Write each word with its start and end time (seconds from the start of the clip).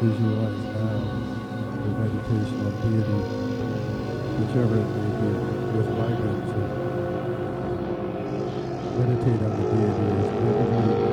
Visualize 0.00 0.64
now 0.76 0.96
the 1.80 1.92
meditation 2.00 2.60
of 2.66 2.72
deity, 2.84 3.20
whichever 4.40 4.76
it 4.76 4.88
may 4.96 5.10
be, 5.20 5.32
with 5.76 5.88
vibrancy. 5.96 6.64
Meditate 9.00 9.40
on 9.40 9.52
the 9.56 9.64
deity 9.72 10.08
as 10.20 10.28
vividly 10.36 10.88
and 10.88 11.08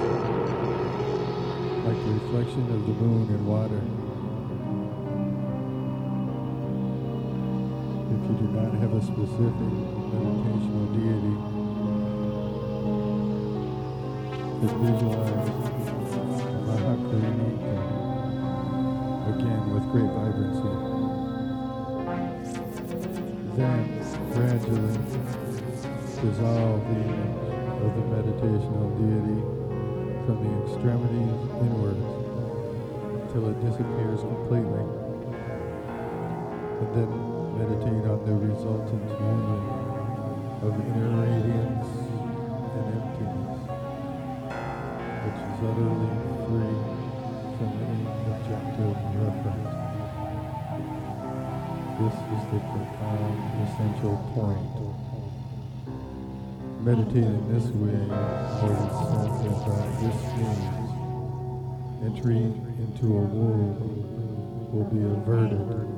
like 1.86 1.98
the 2.04 2.12
reflection 2.18 2.66
of 2.72 2.80
the 2.86 2.94
moon 3.04 3.26
in 3.30 3.46
water. 3.46 4.07
You 8.28 8.34
do 8.34 8.44
not 8.48 8.72
have 8.74 8.92
a 8.92 9.00
specific 9.00 9.72
meditational 10.12 10.86
deity, 10.92 11.34
is 14.60 14.72
Mahakarunika 16.68 17.76
again 19.32 19.62
with 19.72 19.84
great 19.92 20.10
vibrancy. 20.12 20.74
Then 23.56 23.80
gradually 24.34 24.96
dissolve 26.20 26.82
the 26.84 27.00
image 27.00 27.40
of 27.80 27.90
the 27.96 28.02
meditational 28.12 28.88
deity 29.00 29.40
from 30.26 30.36
the 30.44 30.50
extremities 30.66 31.38
inwards 31.64 32.06
till 33.32 33.44
it 33.48 33.56
disappears 33.64 34.20
completely. 34.20 34.84
And 36.80 36.90
then 36.94 37.37
meditate 37.58 38.06
on 38.06 38.22
the 38.22 38.34
resultant 38.46 39.02
union 39.18 39.66
of 40.62 40.78
inner 40.78 41.10
radiance 41.26 41.90
and 42.78 42.86
emptiness, 42.94 43.58
which 45.26 45.42
is 45.42 45.58
utterly 45.66 46.14
free 46.46 46.78
from 47.58 47.70
any 47.82 48.06
objective 48.30 48.94
reference. 49.18 49.74
This 51.98 52.14
is 52.30 52.42
the 52.54 52.62
profound 52.62 53.36
essential 53.66 54.14
point. 54.38 54.78
Meditating 56.86 57.42
this 57.50 57.66
way, 57.74 57.90
it 57.90 58.70
is 58.70 58.94
said 59.02 59.34
that 59.66 59.90
this 59.98 60.18
means, 60.38 60.86
entry 62.06 62.38
into 62.78 63.06
a 63.18 63.26
world 63.34 63.78
will 64.72 64.86
be 64.94 65.02
averted. 65.02 65.97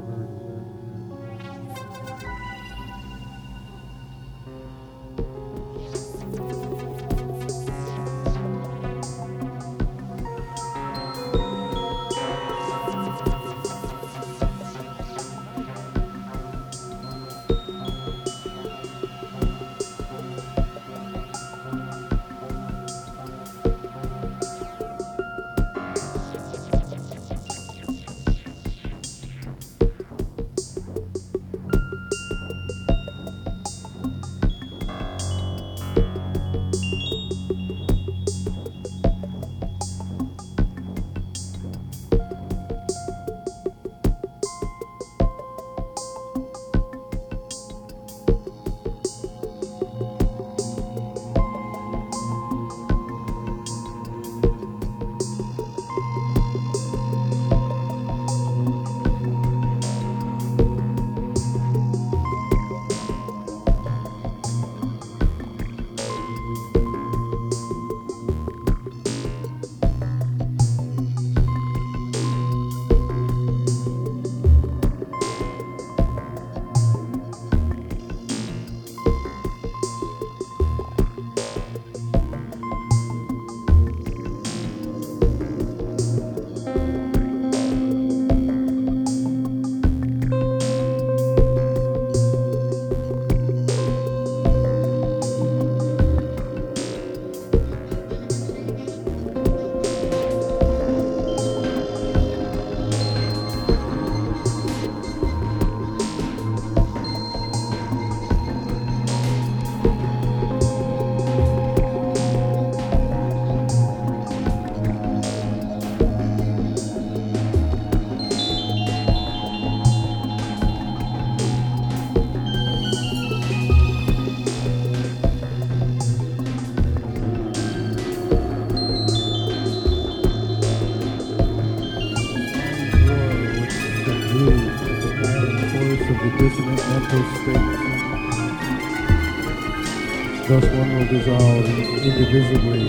Thus 140.46 140.64
one 140.74 140.90
will 140.96 141.06
dissolve 141.06 141.64
indivisibly, 142.04 142.82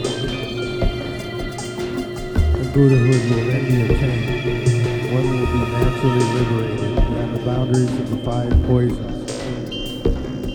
and 2.58 2.68
Buddhahood 2.74 3.24
will 3.30 3.46
then 3.46 3.64
be 3.66 3.76
attained. 3.94 5.14
One 5.14 5.26
will 5.30 5.46
be 5.46 5.62
naturally 5.72 6.26
liberated 6.34 6.92
beyond 6.96 7.32
the 7.36 7.42
boundaries 7.46 7.94
of 8.00 8.06
the 8.10 8.18
five 8.24 8.52
poisons, 8.68 9.32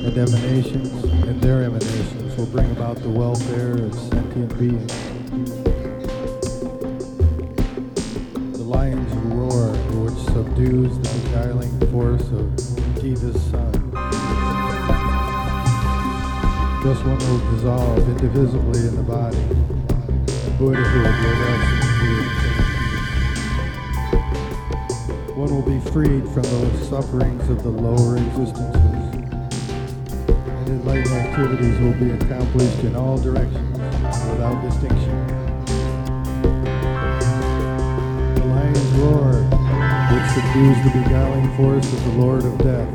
and 0.04 0.14
emanations 0.16 0.92
and 1.04 1.36
their 1.40 1.60
emanations 1.62 2.36
will 2.36 2.46
bring 2.46 2.70
about 2.72 2.96
the 2.96 3.08
welfare 3.08 3.72
of 3.72 3.94
sentient 3.94 4.58
beings. 4.58 4.92
The 8.52 8.64
lion's 8.64 9.14
roar, 9.26 9.72
which 10.02 10.18
subdues 10.34 10.98
the 10.98 11.08
beguiling 11.20 11.78
force 11.92 12.28
of 12.30 12.85
Jiva's 13.06 13.40
son. 13.52 13.70
Thus 16.82 16.98
one 17.04 17.18
will 17.18 17.38
dissolve 17.54 18.08
indivisibly 18.08 18.80
in 18.80 18.96
the 18.96 19.02
body. 19.02 19.38
Buddhahood 20.58 21.14
will 21.22 21.36
rest 21.46 21.70
One 25.36 25.50
will 25.54 25.62
be 25.62 25.78
freed 25.92 26.24
from 26.30 26.42
the 26.42 26.84
sufferings 26.86 27.48
of 27.48 27.62
the 27.62 27.70
lower 27.70 28.16
existences. 28.16 28.74
And 30.26 30.68
enlightened 30.68 31.14
activities 31.14 31.78
will 31.78 31.94
be 31.94 32.10
accomplished 32.10 32.82
in 32.82 32.96
all 32.96 33.18
directions 33.18 33.78
without 33.78 34.60
distinction. 34.68 35.26
The 38.34 38.44
lion's 38.46 38.92
roar, 38.98 39.55
which 40.16 40.30
subdues 40.30 40.82
the 40.82 40.90
beguiling 41.02 41.56
force 41.58 41.92
of 41.92 42.04
the 42.04 42.12
Lord 42.12 42.42
of 42.42 42.56
Death 42.56 42.88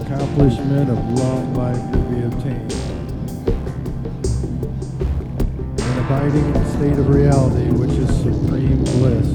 accomplishment 0.00 0.88
of 0.88 0.98
long 1.18 1.52
life 1.52 1.82
will 1.90 2.08
be 2.08 2.22
obtained. 2.24 2.72
And 5.82 5.98
abiding 6.00 6.54
state 6.72 6.98
of 6.98 7.06
reality, 7.10 7.68
which 7.76 7.90
is 7.98 8.08
supreme 8.22 8.82
bliss, 8.84 9.28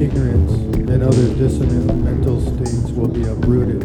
ignorance 0.00 0.52
and 0.88 1.02
other 1.02 1.34
dissonant 1.34 2.04
mental 2.04 2.40
states 2.40 2.92
will 2.92 3.08
be 3.08 3.24
uprooted. 3.24 3.82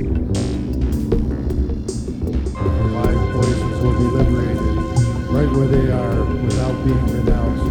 Five 2.94 3.18
poisons 3.34 3.82
will 3.82 3.98
be 3.98 4.06
liberated 4.18 4.78
right 5.34 5.50
where 5.50 5.68
they 5.68 5.92
are 5.92 6.24
without 6.44 6.86
being 6.86 7.08
renounced 7.08 7.71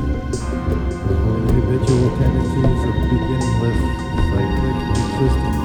tendencies 1.91 2.85
of 2.85 2.95
beginning 3.11 3.61
with 3.61 3.75
cyclic, 4.31 4.77
existence. 4.97 5.60